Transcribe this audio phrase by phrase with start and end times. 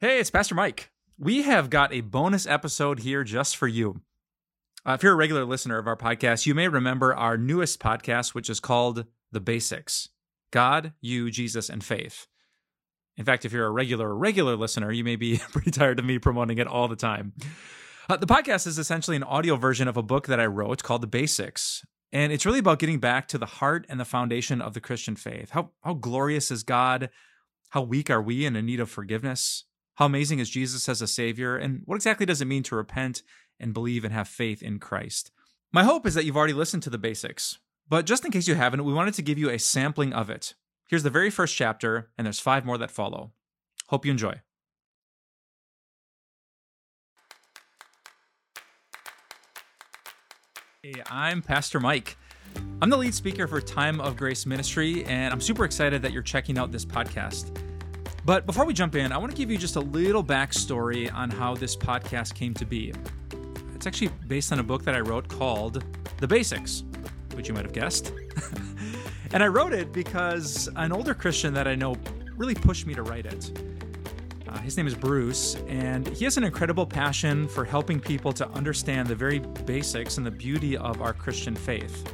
[0.00, 0.92] Hey, it's Pastor Mike.
[1.18, 4.00] We have got a bonus episode here just for you.
[4.86, 8.32] Uh, if you're a regular listener of our podcast, you may remember our newest podcast,
[8.32, 10.10] which is called The Basics
[10.52, 12.28] God, You, Jesus, and Faith.
[13.16, 16.20] In fact, if you're a regular, regular listener, you may be pretty tired of me
[16.20, 17.32] promoting it all the time.
[18.08, 21.02] Uh, the podcast is essentially an audio version of a book that I wrote called
[21.02, 21.84] The Basics.
[22.12, 25.16] And it's really about getting back to the heart and the foundation of the Christian
[25.16, 25.50] faith.
[25.50, 27.10] How, how glorious is God?
[27.70, 29.64] How weak are we and in need of forgiveness?
[29.98, 31.56] How amazing is Jesus as a Savior?
[31.56, 33.24] And what exactly does it mean to repent
[33.58, 35.32] and believe and have faith in Christ?
[35.72, 38.54] My hope is that you've already listened to the basics, but just in case you
[38.54, 40.54] haven't, we wanted to give you a sampling of it.
[40.88, 43.32] Here's the very first chapter, and there's five more that follow.
[43.88, 44.34] Hope you enjoy.
[50.84, 52.16] Hey, I'm Pastor Mike.
[52.80, 56.22] I'm the lead speaker for Time of Grace Ministry, and I'm super excited that you're
[56.22, 57.50] checking out this podcast.
[58.28, 61.30] But before we jump in, I want to give you just a little backstory on
[61.30, 62.92] how this podcast came to be.
[63.74, 65.82] It's actually based on a book that I wrote called
[66.18, 66.84] The Basics,
[67.32, 68.12] which you might have guessed.
[69.32, 71.96] and I wrote it because an older Christian that I know
[72.36, 73.58] really pushed me to write it.
[74.46, 78.46] Uh, his name is Bruce, and he has an incredible passion for helping people to
[78.50, 82.12] understand the very basics and the beauty of our Christian faith.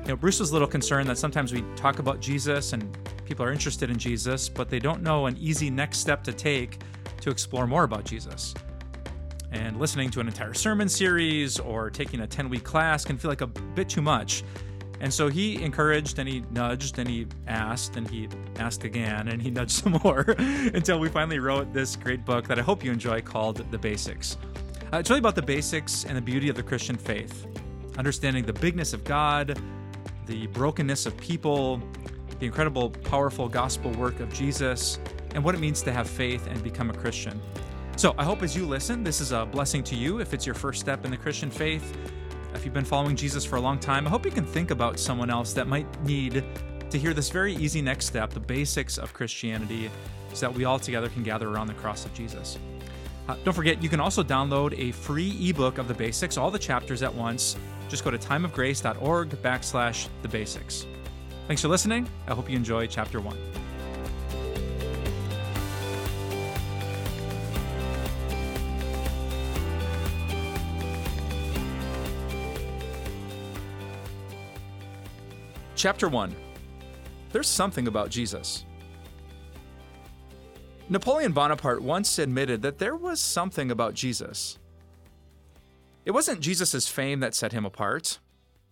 [0.00, 2.96] You know, Bruce was a little concerned that sometimes we talk about Jesus and
[3.28, 6.78] people are interested in Jesus, but they don't know an easy next step to take
[7.20, 8.54] to explore more about Jesus.
[9.52, 13.30] And listening to an entire sermon series or taking a 10 week class can feel
[13.30, 14.44] like a bit too much.
[15.00, 19.42] And so he encouraged and he nudged and he asked and he asked again and
[19.42, 22.90] he nudged some more until we finally wrote this great book that I hope you
[22.90, 24.38] enjoy called The Basics.
[24.90, 27.46] Uh, it's really about the basics and the beauty of the Christian faith,
[27.98, 29.60] understanding the bigness of God,
[30.26, 31.82] the brokenness of people,
[32.38, 34.98] the incredible, powerful gospel work of Jesus,
[35.34, 37.40] and what it means to have faith and become a Christian.
[37.96, 40.54] So I hope as you listen, this is a blessing to you if it's your
[40.54, 41.96] first step in the Christian faith.
[42.54, 44.98] If you've been following Jesus for a long time, I hope you can think about
[44.98, 46.44] someone else that might need
[46.90, 49.90] to hear this very easy next step, the basics of Christianity,
[50.32, 52.58] so that we all together can gather around the cross of Jesus.
[53.28, 56.58] Uh, don't forget, you can also download a free ebook of the basics, all the
[56.58, 57.56] chapters at once.
[57.88, 60.86] Just go to timeofgrace.org backslash the basics.
[61.48, 62.06] Thanks for listening.
[62.26, 63.38] I hope you enjoy chapter one.
[75.74, 76.36] Chapter 1
[77.32, 78.66] There's something about Jesus.
[80.90, 84.58] Napoleon Bonaparte once admitted that there was something about Jesus.
[86.04, 88.18] It wasn't Jesus' fame that set him apart,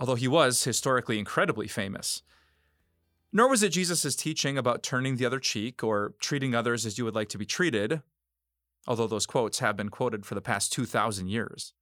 [0.00, 2.22] although he was historically incredibly famous.
[3.32, 7.04] Nor was it Jesus' teaching about turning the other cheek or treating others as you
[7.04, 8.02] would like to be treated,
[8.86, 11.72] although those quotes have been quoted for the past 2,000 years.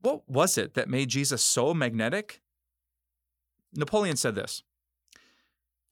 [0.00, 2.40] What was it that made Jesus so magnetic?
[3.74, 4.62] Napoleon said this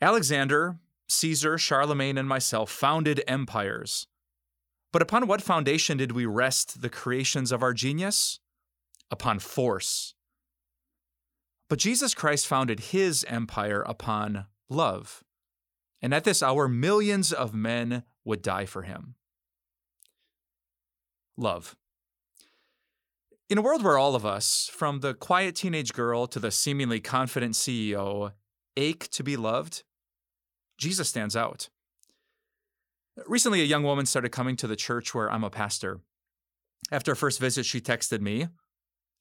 [0.01, 0.79] Alexander,
[1.09, 4.07] Caesar, Charlemagne, and myself founded empires.
[4.93, 8.41] But upon what foundation did we rest the creations of our genius?
[9.11, 10.14] Upon force.
[11.75, 15.25] But Jesus Christ founded his empire upon love.
[16.01, 19.17] And at this hour, millions of men would die for him.
[21.37, 21.75] Love.
[23.51, 27.01] In a world where all of us, from the quiet teenage girl to the seemingly
[27.01, 28.31] confident CEO,
[28.77, 29.83] ache to be loved,
[30.79, 31.71] Jesus stands out.
[33.27, 35.99] Recently, a young woman started coming to the church where I'm a pastor.
[36.93, 38.47] After her first visit, she texted me,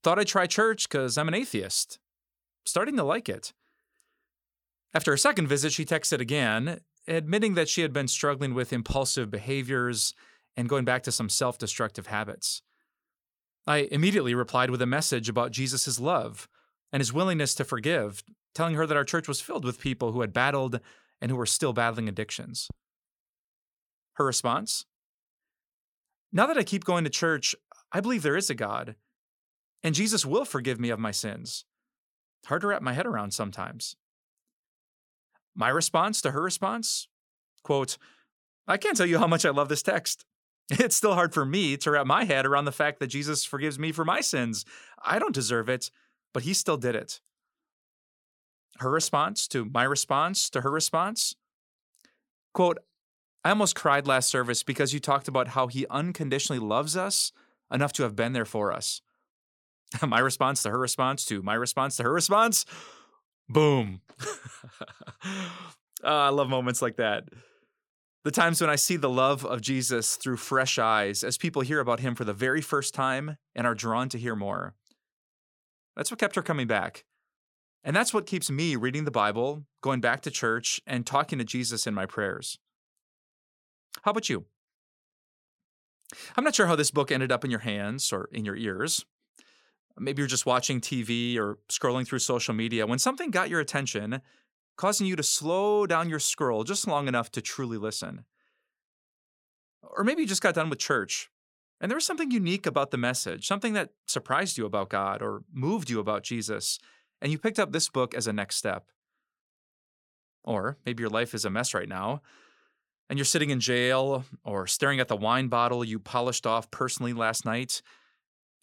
[0.03, 1.97] Thought I'd try church because I'm an atheist
[2.65, 3.53] starting to like it.
[4.93, 9.31] After a second visit, she texted again, admitting that she had been struggling with impulsive
[9.31, 10.13] behaviors
[10.55, 12.61] and going back to some self destructive habits.
[13.65, 16.47] I immediately replied with a message about Jesus' love
[16.91, 18.23] and his willingness to forgive,
[18.53, 20.79] telling her that our church was filled with people who had battled
[21.21, 22.67] and who were still battling addictions.
[24.13, 24.85] Her response?
[26.31, 27.55] Now that I keep going to church,
[27.91, 28.95] I believe there is a God,
[29.81, 31.65] and Jesus will forgive me of my sins
[32.45, 33.95] hard to wrap my head around sometimes.
[35.55, 37.07] My response to her response
[37.63, 37.97] quote,
[38.67, 40.25] I can't tell you how much I love this text.
[40.79, 43.77] It's still hard for me to wrap my head around the fact that Jesus forgives
[43.77, 44.63] me for my sins.
[45.03, 45.91] I don't deserve it,
[46.33, 47.19] but he still did it.
[48.79, 51.35] Her response to my response to her response
[52.53, 52.79] quote,
[53.43, 57.33] I almost cried last service because you talked about how he unconditionally loves us
[57.71, 59.01] enough to have been there for us.
[60.07, 62.65] my response to her response to my response to her response.
[63.49, 64.01] Boom.
[65.23, 65.45] uh,
[66.03, 67.25] I love moments like that.
[68.23, 71.81] The times when I see the love of Jesus through fresh eyes as people hear
[71.81, 74.75] about him for the very first time and are drawn to hear more.
[75.97, 77.03] That's what kept her coming back.
[77.83, 81.43] And that's what keeps me reading the Bible, going back to church, and talking to
[81.43, 82.57] Jesus in my prayers.
[84.03, 84.45] How about you?
[86.37, 89.05] I'm not sure how this book ended up in your hands or in your ears.
[89.97, 94.21] Maybe you're just watching TV or scrolling through social media when something got your attention,
[94.75, 98.25] causing you to slow down your scroll just long enough to truly listen.
[99.83, 101.29] Or maybe you just got done with church
[101.83, 105.43] and there was something unique about the message, something that surprised you about God or
[105.51, 106.79] moved you about Jesus,
[107.21, 108.85] and you picked up this book as a next step.
[110.45, 112.21] Or maybe your life is a mess right now,
[113.09, 117.11] and you're sitting in jail or staring at the wine bottle you polished off personally
[117.11, 117.81] last night,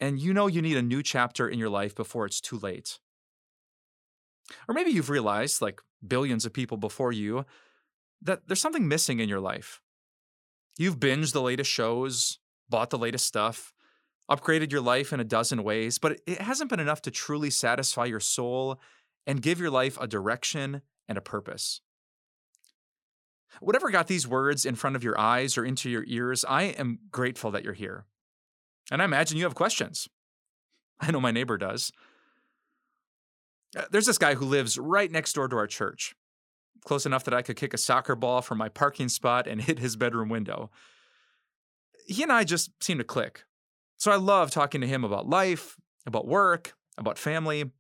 [0.00, 2.99] and you know you need a new chapter in your life before it's too late.
[4.67, 7.44] Or maybe you've realized, like billions of people before you,
[8.23, 9.81] that there's something missing in your life.
[10.79, 12.38] You've binged the latest shows,
[12.69, 13.73] bought the latest stuff,
[14.31, 18.06] upgraded your life in a dozen ways, but it hasn't been enough to truly satisfy
[18.06, 18.81] your soul
[19.26, 21.81] and give your life a direction and a purpose.
[23.61, 27.00] Whatever got these words in front of your eyes or into your ears, I am
[27.11, 28.06] grateful that you're here.
[28.91, 30.09] And I imagine you have questions.
[31.01, 31.93] I know my neighbor does.
[33.77, 36.15] Uh, there's this guy who lives right next door to our church,
[36.85, 39.79] close enough that I could kick a soccer ball from my parking spot and hit
[39.79, 40.71] his bedroom window.
[42.07, 43.45] He and I just seem to click.
[43.97, 45.77] So I love talking to him about life,
[46.07, 47.71] about work, about family.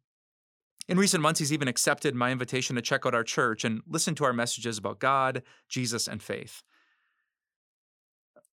[0.86, 4.14] In recent months, he's even accepted my invitation to check out our church and listen
[4.16, 6.62] to our messages about God, Jesus, and faith.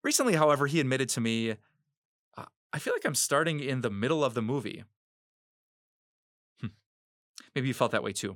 [0.03, 1.55] Recently, however, he admitted to me,
[2.75, 4.83] I feel like I'm starting in the middle of the movie.
[6.59, 6.67] Hmm.
[7.55, 8.35] Maybe you felt that way too.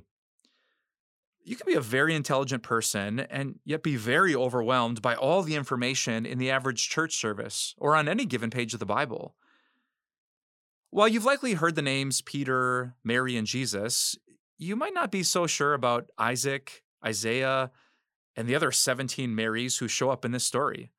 [1.44, 5.56] You can be a very intelligent person and yet be very overwhelmed by all the
[5.56, 9.34] information in the average church service or on any given page of the Bible.
[10.88, 14.16] While you've likely heard the names Peter, Mary, and Jesus,
[14.56, 17.70] you might not be so sure about Isaac, Isaiah,
[18.34, 20.92] and the other 17 Marys who show up in this story.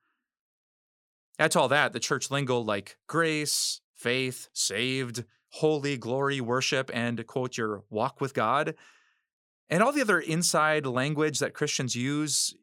[1.41, 7.25] Add to all that the church lingo like grace, faith, saved, holy, glory, worship, and
[7.25, 8.75] quote, your walk with God,
[9.67, 12.53] and all the other inside language that Christians use,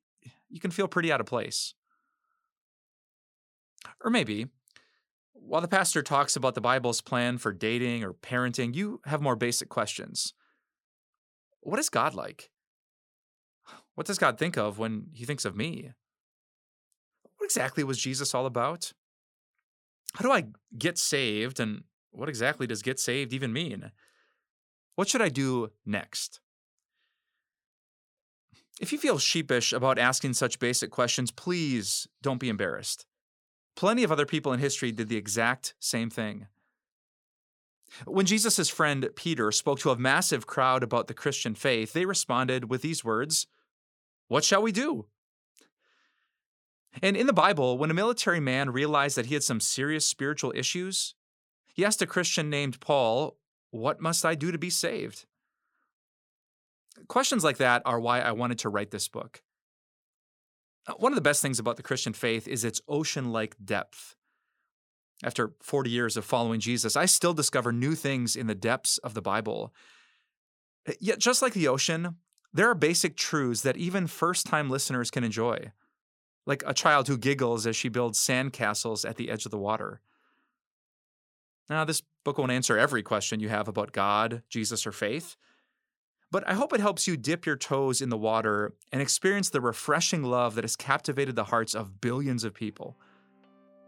[0.49, 1.75] you can feel pretty out of place.
[4.05, 4.47] Or maybe
[5.33, 9.35] while the pastor talks about the Bible's plan for dating or parenting, you have more
[9.35, 10.35] basic questions.
[11.63, 12.53] What is God like?
[13.97, 15.91] What does God think of when he thinks of me?
[17.49, 18.93] Exactly was Jesus all about?
[20.13, 21.59] How do I get saved?
[21.59, 23.91] And what exactly does get saved even mean?
[24.97, 26.41] What should I do next?
[28.83, 33.07] If you feel sheepish about asking such basic questions, please don't be embarrassed.
[33.77, 36.49] Plenty of other people in history did the exact same thing.
[38.05, 42.69] When Jesus' friend Peter spoke to a massive crowd about the Christian faith, they responded
[42.69, 43.47] with these words
[44.27, 45.07] What shall we do?
[47.03, 50.53] And in the Bible, when a military man realized that he had some serious spiritual
[50.57, 51.15] issues,
[51.75, 53.37] he asked a Christian named Paul,
[53.71, 55.27] What must I do to be saved?
[57.07, 59.43] Questions like that are why I wanted to write this book.
[60.87, 64.17] Uh, one of the best things about the Christian faith is its ocean like depth.
[65.23, 69.15] After 40 years of following Jesus, I still discover new things in the depths of
[69.15, 69.75] the Bible.
[71.01, 72.17] Yet, just like the ocean,
[72.53, 75.73] there are basic truths that even first time listeners can enjoy,
[76.49, 80.01] like a child who giggles as she builds sandcastles at the edge of the water.
[81.69, 85.37] Now, this book won't answer every question you have about God, Jesus, or faith,
[86.31, 89.61] but I hope it helps you dip your toes in the water and experience the
[89.61, 92.97] refreshing love that has captivated the hearts of billions of people.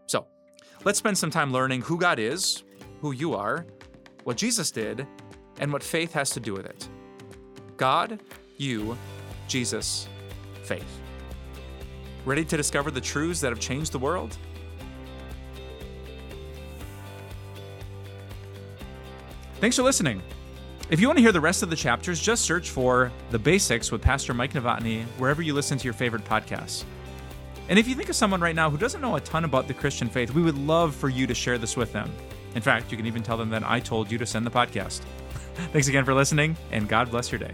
[0.05, 0.27] So,
[0.83, 2.63] let's spend some time learning who God is,
[2.99, 3.65] who you are,
[4.23, 5.07] what Jesus did,
[5.59, 6.87] and what faith has to do with it.
[7.77, 8.21] God,
[8.57, 8.95] you,
[9.47, 10.07] Jesus,
[10.63, 11.01] faith.
[12.25, 14.37] Ready to discover the truths that have changed the world?
[19.59, 20.21] Thanks for listening.
[20.89, 23.91] If you want to hear the rest of the chapters, just search for The Basics
[23.91, 26.83] with Pastor Mike Novotny wherever you listen to your favorite podcasts.
[27.69, 29.73] And if you think of someone right now who doesn't know a ton about the
[29.73, 32.11] Christian faith, we would love for you to share this with them.
[32.55, 35.01] In fact, you can even tell them that I told you to send the podcast.
[35.71, 37.53] Thanks again for listening, and God bless your day.